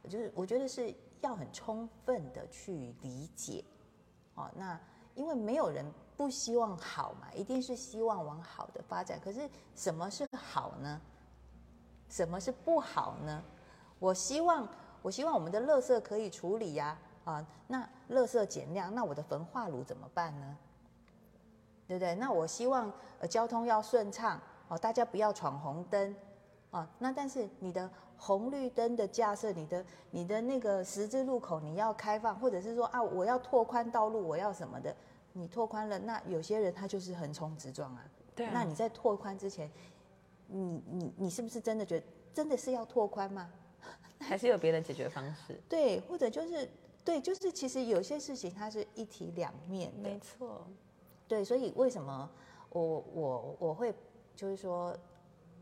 [0.08, 3.64] 就是我觉得是要很充分的去理解。
[4.34, 4.78] 哦，那
[5.14, 5.84] 因为没有人
[6.16, 9.20] 不希望好嘛，一定是希望往好的发展。
[9.20, 11.00] 可是什么是好呢？
[12.08, 13.42] 什么是不好呢？
[13.98, 14.68] 我希望，
[15.02, 20.56] 我希望我们的垃圾可以处理呀，啊，那垃圾减量，那我的焚化炉怎么办呢？
[21.86, 22.14] 对不对？
[22.14, 26.14] 那我希望呃交通要顺畅，哦，大家不要闯红灯，
[26.74, 34.94] 啊，那但是你的红绿灯的架设，你的你的那个十字路口你要开放，或者是说啊，我要拓宽道路，我要什么的，
[35.32, 39.70] 你拓宽了，那有些人他就是横冲直撞啊，对啊那你在拓宽之前。
[40.46, 43.50] 你你你是不是真的觉得真的是要拓宽吗？
[44.20, 45.58] 还是有别的解决方式？
[45.68, 46.68] 对，或者就是
[47.02, 50.10] 对，就是其实有些事情它是一体两面的。
[50.10, 50.66] 没错，
[51.26, 52.30] 对，所以为什么
[52.68, 53.92] 我我我会
[54.36, 54.94] 就是说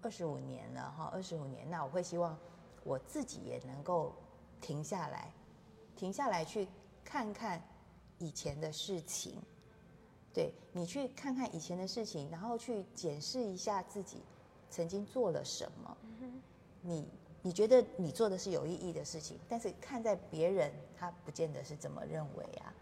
[0.02, 2.36] 二十五年了哈，二十五年，那我会希望
[2.84, 4.12] 我自己也能够
[4.60, 5.32] 停下来，
[5.96, 6.68] 停下来去
[7.04, 7.62] 看看
[8.18, 9.40] 以前的事情。
[10.34, 14.22] 对你去看看以前的事情，然后去检视一下自己
[14.70, 15.96] 曾经做了什么。
[16.80, 17.06] 你
[17.42, 22.72] 你觉得你做的是有意义的事情，但是看在别人他不见得是这么认为啊。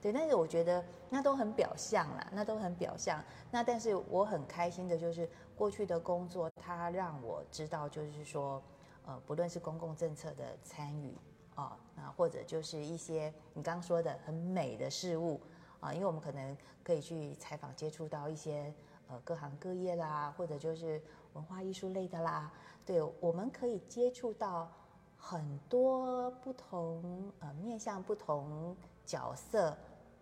[0.00, 3.22] 对，但是我觉得那都很表象啦，那都很表象。
[3.50, 8.62] 那但是我很开心的就是过去的工作，它让我知道，就是说，
[9.04, 11.14] 呃，不论是公共政策的参与
[11.54, 15.40] 啊，那或者就是一些你刚刚说的很美的事物
[15.80, 18.72] 啊，因为我们可能可以去采访接触到一些
[19.08, 21.00] 呃各行各业啦，或者就是
[21.34, 22.50] 文化艺术类的啦，
[22.86, 24.72] 对，我们可以接触到
[25.18, 28.74] 很多不同呃面向不同
[29.04, 29.76] 角色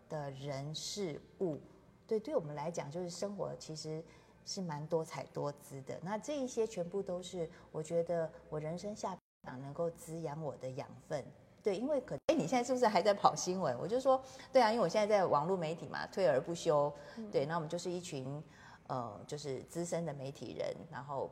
[0.09, 1.59] 的人事物，
[2.07, 4.02] 对，对我们来讲就是生活其实
[4.44, 5.98] 是蛮多彩多姿的。
[6.02, 11.24] 那这一些全部都是我觉得我人生下场能够滋养我的养分。
[11.62, 13.78] 对，因为可哎，你现在是不是还在跑新闻？
[13.78, 14.20] 我就说，
[14.52, 16.92] 对啊，因为我现在在网络媒体嘛，退而不休。
[17.31, 18.42] 对，那我们就是一群
[18.88, 21.31] 呃，就是资深的媒体人，然后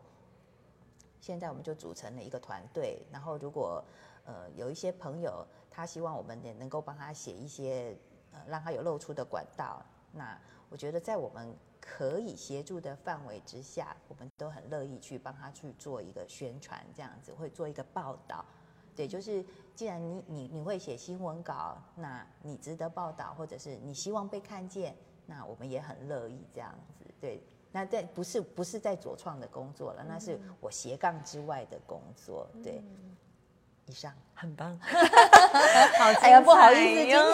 [1.20, 3.05] 现在我们就组成了一个团队。
[3.11, 3.83] 然后如果
[4.25, 7.96] 呃有一些朋友他希望我们也能够帮他写一些
[8.31, 18.45] 呃让他有露出的管道，那我觉得在我们可以协助的范围之下，我们都很乐意去帮他去做一个宣传，这样子会做一个报道。
[18.95, 24.95] 对，就是既然你你你会写新闻稿，那你值得报道，或者是你希望被看见，
[25.27, 27.05] 那我们也很乐意这样子。
[27.19, 32.47] 对，那在不是不是在左创的工作了，那是我斜杠之外的工作。
[32.62, 32.83] 对，
[33.90, 34.12] 以上。
[34.40, 34.74] 很棒，
[35.98, 37.24] 好，哎呀，不好意思，今天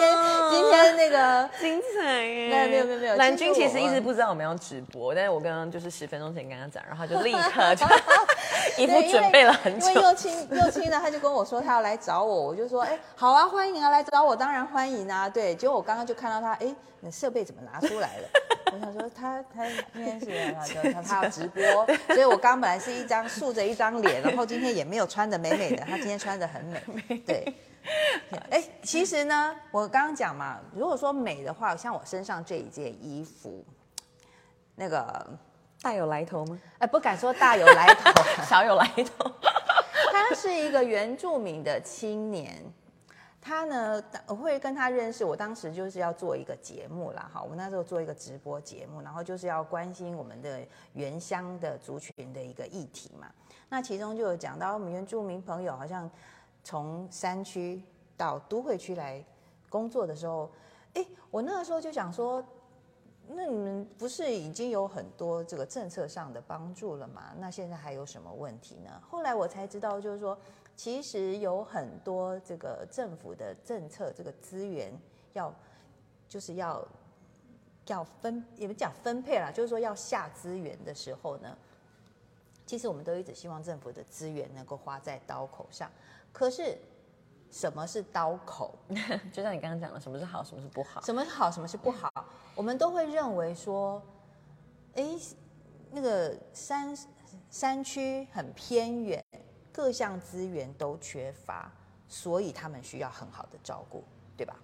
[0.51, 2.49] 今天那个 精彩耶！
[2.49, 7.85] 没有没有没有没有蓝军其其实一直不知道我们要直播，但是我刚刚就是十分钟前跟他讲，然后他就立刻就
[8.75, 10.01] 一副对因为准备了很久因为。
[10.01, 15.29] 幼青幼青呢，他就跟我说他要来找我，我就说，哎，好啊，欢迎啊，来找我，当然欢迎啊。
[15.29, 18.27] 对，结果我刚刚就看到他，哎，你设备怎么拿出来了？
[18.71, 21.63] 我想说他他今天 是他他他要直播，
[22.13, 27.53] 所以我刚本来是一张竖着一张脸，然后今天也没有穿的美美的，他今天穿的很美，对。
[28.49, 33.63] 哎，其实呢，我刚刚讲嘛，如果说美的话，像我身上这一件衣服，
[34.75, 35.25] 那个
[35.81, 36.59] 大有来头吗？
[36.79, 38.11] 哎，不敢说大有来头，
[38.43, 39.31] 小有来头。
[40.11, 42.61] 他是一个原住民的青年，
[43.47, 45.23] 他呢，我会跟他认识。
[45.23, 50.59] 我当时就是要做一个节目啦，哈，我们那时候做一个直播节目，然后就是要关心我们的
[50.91, 53.31] 原乡的族群的一个议题嘛。
[53.69, 56.11] 那其中就有讲到我们原住民朋友好像
[56.61, 57.81] 从山区
[58.17, 59.23] 到都会区来
[59.69, 60.51] 工作的时候，
[60.95, 62.43] 哎，我那个时候就想说，
[63.29, 67.33] 那你们不是已经有很多这个政策上的帮助了吗？
[67.37, 68.91] 那现在还有什么问题呢？
[69.09, 70.37] 后来我才知道，就是说，
[70.77, 74.93] 其实有很多这个政府的政策，这个资源
[75.33, 75.53] 要
[76.29, 76.87] 就是要
[77.87, 81.57] 要分，也不讲分配啦，就是说要下资源的时候呢，
[82.65, 85.91] 其实我们都一直希望政府的资源能够花在刀口上，
[86.31, 86.77] 可是
[87.49, 88.77] 什么是刀口，
[89.33, 91.01] 就像你刚刚讲的，什么是好，什么是不好。
[91.01, 92.11] 什么是好，什么是不好，
[92.53, 93.99] 我们都会认为说，
[94.93, 95.17] 哎，
[95.89, 96.95] 那个山
[97.49, 99.23] 山区很偏远，
[99.77, 101.71] 各项资源都缺乏，
[102.07, 104.03] 所以他们需要很好的照顾，
[104.35, 104.59] 对吧？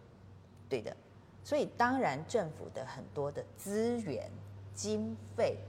[0.67, 0.97] 对的，
[1.43, 4.31] 所以当然政府的很多的资源
[4.73, 5.59] 经费，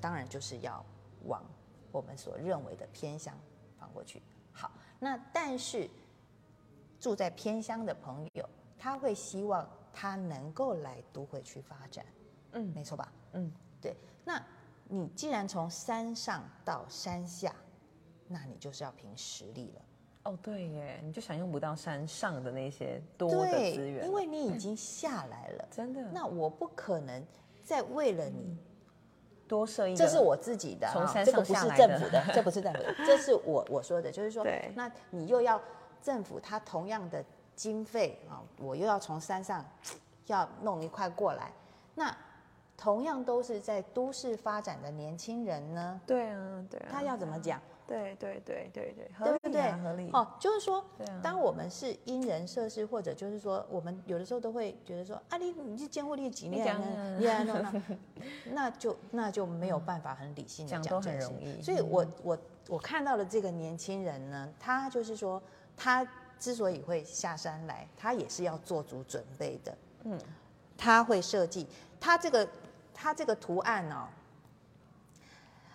[0.00, 0.86] 当然就是要
[1.24, 1.42] 往
[1.90, 3.36] 我们所认为的偏乡
[3.76, 4.22] 放过去。
[4.52, 5.90] 好，那但是
[7.00, 12.06] 住在偏乡的朋友，他会希望他能够来都会区发展，
[12.52, 13.12] 嗯没错吧？
[13.32, 13.96] 嗯，对。
[14.24, 14.40] 那
[14.84, 17.52] 你既然从山上到山下，
[18.32, 19.82] 那你就是要凭实力了。
[20.22, 25.68] 哦，对耶，你就享用不到山上的那些多的对资源，因为你已经下来了。
[25.70, 27.26] 真的那我不可能
[27.64, 28.56] 再为了你，
[29.48, 35.60] 多设一个，这是我自己的啊，从山这个不是政府的，这不是政府的，这是我我说的，就是说，那你又要
[36.02, 37.24] 政府他同样的
[37.56, 39.64] 经费啊，我又要从山上
[40.26, 41.50] 要弄一块过来，
[41.94, 42.14] 那
[42.76, 47.58] 同样都是在都市发展的年轻人呢，对啊，对啊，他要怎么讲？
[47.90, 50.10] 对对对对对，合对不对理啊，合理。
[50.12, 50.84] 哦，就是说
[51.20, 57.18] 当我们是因人设事，或者就是说，我们有的时候都会觉得说，啊，你你是监护力几你年呢？
[57.18, 57.82] 你来弄那，
[58.54, 65.42] 那就那就没有办法很理性的讲都很容易所以我我我看到了这个年轻人呢，他就是说，
[65.76, 66.06] 他
[66.38, 69.76] 之所以会下山来，他也是要做足准备的。
[70.04, 70.16] 嗯，
[70.78, 71.66] 他会设计，
[71.98, 72.48] 他这个
[72.94, 74.06] 他这个图案哦，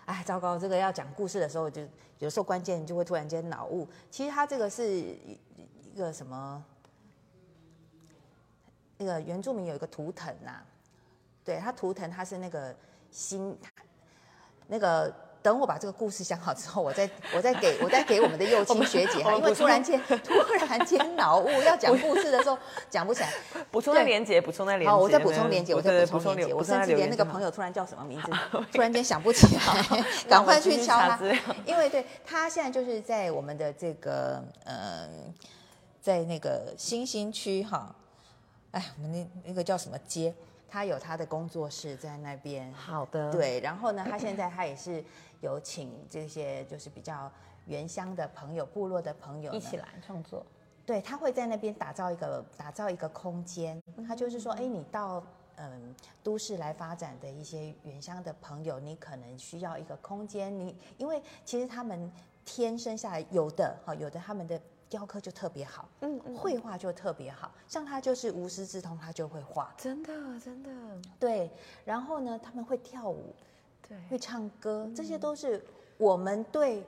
[0.06, 1.82] 哎，糟糕，这个要讲故事的时候，就
[2.18, 3.86] 有时候关键就会突然间脑雾。
[4.10, 5.38] 其实他这个是一
[5.94, 6.64] 一个什么？
[8.98, 10.62] 那个原住民有一个图腾呐、
[11.44, 12.74] 对他图腾他是那个
[13.10, 13.54] 心，
[14.66, 15.14] 那个
[15.46, 20.34] 等我把这个故事想好之后，我再 我再给我再给我们的幼青学姐哈，因为突然间 突
[20.68, 22.58] 然间脑雾，要讲故事的时候
[22.90, 23.32] 讲不起来。
[23.70, 24.90] 补充在连接，补充在连接。
[24.90, 28.32] 好，我再补充连接，我再补充连接，我甚至连那个朋友突然叫什么名字，
[28.74, 31.16] 突然间想不起来，赶快去敲他。
[31.64, 35.32] 因为对他现在就是在我们的这个嗯，
[36.02, 37.94] 在那个新兴区哈，
[38.72, 40.34] 哎，我们那那个叫什么街，
[40.68, 42.72] 他有他的工作室在那边。
[42.72, 45.04] 好的，对，然后呢，他现在他也是
[45.40, 47.30] 有请这些就是比较
[47.66, 50.44] 原乡的朋友、部落的朋友一起来创作。
[50.84, 55.20] 对他会在那边打造一个打造一个空间，他就是说，哎，你到
[55.56, 62.12] 嗯都市来发展的一些原乡的朋友，你可能需要一个空间，你因为其实他们
[62.44, 70.70] 天生下来有的哈，有的他们的雕刻就特别好，嗯嗯，绘画就特别好，像他就是无师自通，他就会画，真的真的，
[71.18, 71.50] 对，
[71.84, 73.34] 然后呢，他们会跳舞，
[73.88, 75.64] 对，会唱歌，这些都是
[75.98, 76.84] 我们对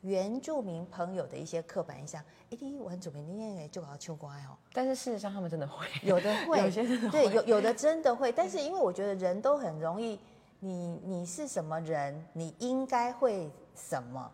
[0.00, 2.22] 原住民朋友的一些刻板印象。
[2.50, 4.56] 哎，你原住民你也就要秋瓜哦。
[4.72, 10.18] 但是事实上他们真的会，有的会， 有些真的对，有有的真的会，但是因为我觉得人都很容易，
[10.60, 14.30] 你你是什么人，你应该会什么，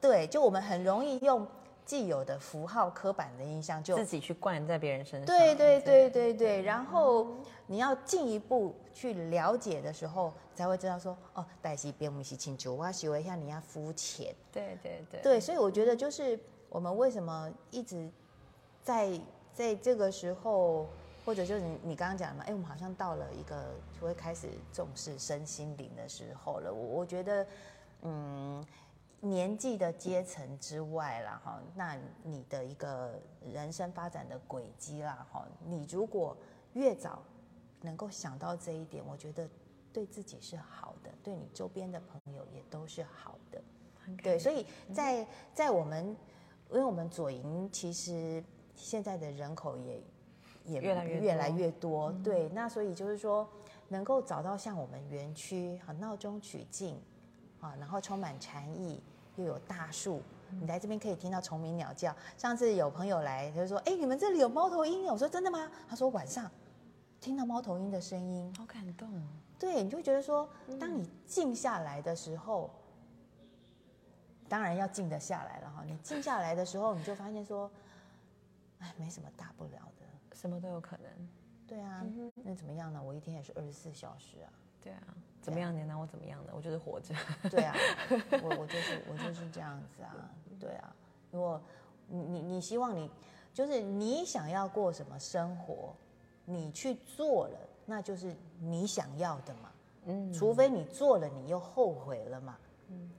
[0.00, 1.46] 对，就我们很容易用
[1.84, 5.26] 既有的符号、刻板的印象就自己去灌在别人身上。
[5.26, 7.26] 对对对对对，然后
[7.66, 18.08] 你要进一步去了解的时候，才会知道说，哦，黛西边我们是请求我喜欢一下你要肤浅，对对对对，所以我觉得就是我们为什么一直
[18.82, 19.20] 在
[19.52, 20.88] 在这个时候，
[21.24, 26.72] 或者就是你你刚刚讲的嘛，哎，我们好像到了一个就会开始重视身心灵的时候了。
[26.72, 27.46] 我我觉得，
[28.02, 28.64] 嗯，
[29.24, 36.36] 年纪的阶层之外啦，哈，那你的一个人生发展的轨迹啦，哈，你如果
[36.74, 37.22] 越早
[37.80, 39.48] 能够想到这一点，我觉得
[39.92, 43.62] 对自己是好的，对你周边的朋友也都是好的。
[44.22, 46.14] 对，所以在在我们，
[46.70, 50.02] 因为我们左营其实现在的人口也
[50.66, 53.48] 也越来越越来多越多，对，那所以就是说，
[53.88, 57.00] 能够找到像我们园区啊闹中取静
[57.64, 59.02] 啊，然后充满禅意，
[59.36, 60.20] 又有大树。
[60.60, 62.14] 你来这边可以听到虫鸣鸟叫。
[62.36, 66.48] 上次有朋友来，他就说：“哎、你们这里有猫头鹰耶？”我说：“真的吗？”他说：“晚上
[67.20, 69.22] 听到猫头鹰的声音，好感动哦。
[69.58, 70.48] 对，你就会觉得说，
[70.78, 72.70] 当你静下来的时候，
[74.48, 75.82] 当然要静得下来了哈。
[75.84, 77.70] 你静下来的时候，你就发现说，
[78.80, 80.36] 哎，没什么大不了的。
[80.36, 81.06] 什么都有可能。
[81.66, 82.04] 对啊，
[82.34, 83.02] 那怎么样呢？
[83.02, 84.52] 我一天也是二十四小时啊。
[84.84, 85.02] 对啊，
[85.40, 85.74] 怎么样？
[85.74, 86.52] 你拿我怎么样的？
[86.54, 87.14] 我就是活着。
[87.50, 87.74] 对啊，
[88.44, 90.14] 我我就是我就是这样子啊。
[90.60, 90.94] 对啊，
[91.30, 91.60] 如果
[92.06, 93.10] 你你你希望你
[93.52, 95.94] 就是你想要过什么生活，
[96.44, 99.70] 你去做了，那就是你想要的嘛。
[100.06, 102.56] 嗯，除非你做了，你又后悔了嘛。
[102.90, 103.10] 嗯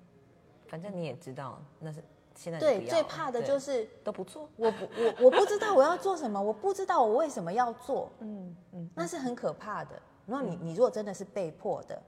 [0.67, 2.03] 反正你也知道那是
[2.35, 4.49] 现在对，最怕的就是是都不做。
[4.57, 10.01] 我不我我不知道我要做什么，我不知道我为什么要做，嗯嗯，那是很可怕的。
[10.25, 12.01] 然后你你如果真的是被迫的，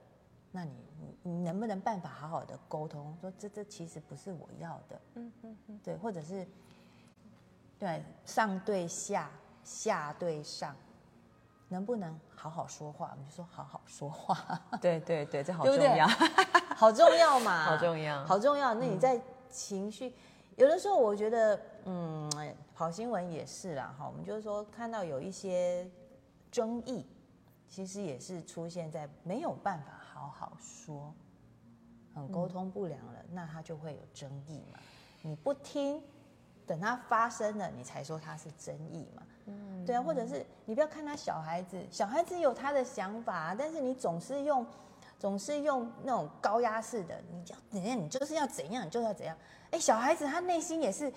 [0.52, 6.48] 那你你你能不能办法好好的沟通，说这这其实不是我要的，嗯嗯嗯，对，或者是
[7.78, 9.30] 对上对下，
[9.64, 10.76] 下对上，
[11.68, 13.12] 能不能好好说话？
[13.12, 16.08] 我们就说好好说话，对对对，这 好重要，
[16.76, 18.74] 好重要嘛，好重要好重要。
[18.74, 20.14] 那你在情绪，
[20.56, 25.88] 有的时候我觉得，嗯，跑新闻也是啦，哈，我们就是说看到有一些
[26.50, 27.06] 争议，
[27.68, 31.14] 其实也是出现在没有办法好好说，
[32.14, 34.80] 很，沟通不良了，那他就会有争议嘛。
[35.22, 36.02] 你不听，
[36.66, 39.24] 等他发生了，你才说他是争议嘛。
[39.46, 44.66] 嗯，对啊，或者是你不要看他小孩子，小孩子有他的想法，但是你总是用，
[45.20, 49.38] 总是用那种高压式的，你要怎样，你就是要怎样，你就要怎样。
[49.72, 51.12] 哎，小孩子他内心也是，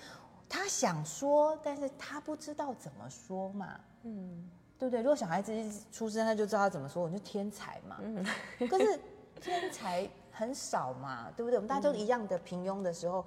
[0.49, 4.49] 他想说，但是他不知道怎么说嘛，嗯
[4.81, 5.01] 对不对？
[5.03, 7.99] 如果小孩子一出生他就知道他怎么说，我就天才嘛。
[8.01, 8.25] 嗯，
[8.67, 8.99] 可是
[9.39, 11.59] 天才很少嘛，对不对？
[11.59, 13.23] 我们大家都一样的平庸的时候，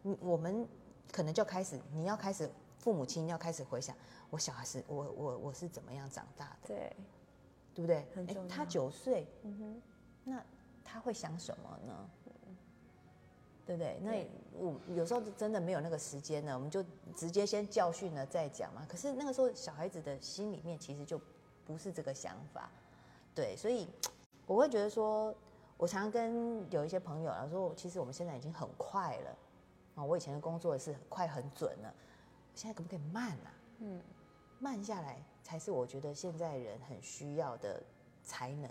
[0.00, 0.66] 你我们
[1.12, 3.94] 可能就开始，你要开始，父母亲要开始回想，
[4.30, 6.96] 我小孩是我我我是怎么样长大的，对，
[7.74, 8.06] 对不对？
[8.14, 9.82] 很重要他九岁，嗯哼，
[10.24, 10.42] 那
[10.82, 12.10] 他会想什么呢？
[13.66, 13.98] 对不对？
[14.02, 16.84] 那对我有时候真的没有那个时间呢，我们就
[17.16, 18.86] 直接先教训了再讲嘛。
[18.88, 21.20] 可是那个时候小孩子的心里面其实就
[21.64, 22.70] 不是这个想法，
[23.34, 23.88] 对，所以
[24.46, 25.34] 我会觉得说，
[25.76, 29.36] 我常常跟有一些朋友啊说，其实我们现在已经很快了
[29.94, 31.94] 啊，我以前的工作是很快很准了，
[32.54, 33.54] 现在可不可以慢啊？
[33.78, 34.00] 嗯，
[34.60, 37.82] 慢下来才是我觉得现在人很需要的
[38.22, 38.70] 才能，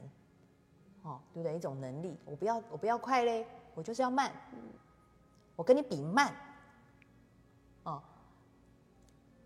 [1.02, 1.58] 哦，对不对？
[1.58, 3.46] 一种能力，我不要我不要快嘞，
[3.76, 4.32] 我就是要慢，
[5.56, 6.34] 我跟你比慢，
[7.84, 8.02] 哦，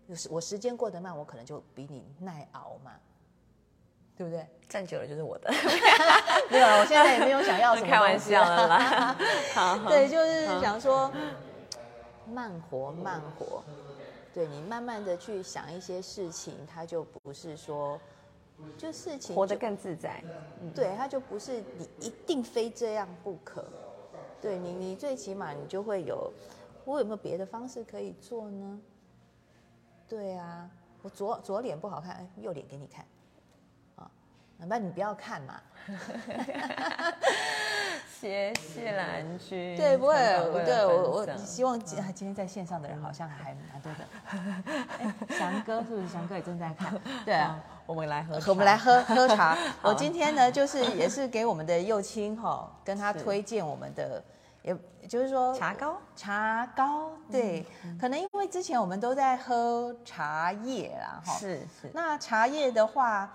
[0.08, 2.92] 就是我时间过得慢，我可能就比你耐熬嘛，
[4.16, 4.46] 对不对？
[4.68, 5.48] 站久了就是我的，
[6.50, 9.16] 对啊，我现在也没有想要什么 开玩笑的啦。
[9.54, 11.10] 好，对，就是想说
[12.30, 13.64] 慢活慢活，
[14.34, 17.98] 对你慢慢的去想一些事情，它就不是说
[18.76, 20.22] 就事情活得更自在。
[20.60, 23.64] 嗯对，它就不是你一定非这样不可。
[24.40, 26.32] 对你，你最起码你就会有，
[26.84, 28.80] 我有没有别的方式可以做呢？
[30.08, 30.70] 对啊，
[31.02, 33.04] 我左左脸不好看，哎右脸给你看，
[33.96, 34.10] 啊，
[34.58, 35.60] 那你不要看嘛。
[38.20, 39.76] 谢谢兰君。
[39.76, 40.14] 对，不会，
[40.64, 44.04] 对我我希望今今天在线上的人好像还蛮多的。
[44.98, 46.08] 哎，翔哥是不是？
[46.08, 47.00] 翔哥也正在看。
[47.24, 49.56] 对啊，我们来喝，我们来喝喝茶。
[49.80, 54.22] 我今天呢，就是也是给我们的幼青哈， 跟他推荐我们的，
[54.62, 54.76] 也
[55.08, 55.96] 就是说茶膏。
[56.14, 57.12] 茶膏。
[57.32, 57.64] 对，
[57.98, 61.32] 可能因为之前我们都在喝茶叶啦，哈。
[61.32, 63.32] 是是，那茶叶的话，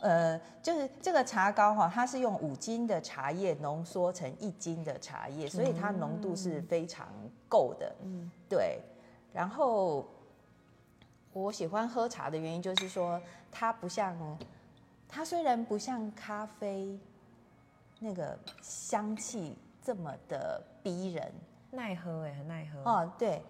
[0.00, 7.08] 呃，就是这个茶膏哈，它是用五斤的茶叶浓缩成一斤的茶叶，所以它浓度是非常
[7.48, 7.92] 够的。
[8.04, 8.80] 嗯对，
[9.32, 10.06] 然后
[11.32, 13.20] 我喜欢喝茶的原因就是说，
[13.50, 14.16] 它不像，
[15.08, 16.98] 它虽然不像咖啡
[17.98, 21.32] 那个香气这么的逼人
[21.70, 23.42] 耐喝哎，很耐喝，哦，对，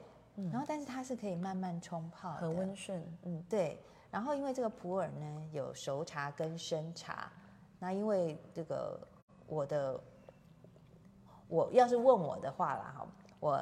[0.51, 3.03] 然后但是它是可以慢慢冲泡，很温顺。
[3.25, 3.79] 嗯，对，
[4.11, 7.33] 然后因为这个普洱呢有熟茶跟生茶，
[7.81, 9.01] 那因为这个
[9.47, 10.01] 我的，
[11.49, 13.07] 我要是问我的话啦哈，
[13.41, 13.61] 我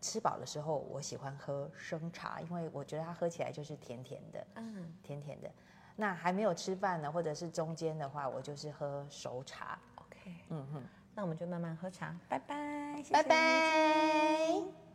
[0.00, 5.50] 吃饱的时候我喜欢喝生茶，因为我觉得它喝起来就是甜甜的，嗯，甜甜的。
[5.96, 9.78] 那还没有吃饭呢，或者是中间的话，我就是喝熟茶。
[9.96, 10.82] OK，嗯哼，
[11.14, 14.85] 那我们就慢慢喝茶，拜拜，拜拜。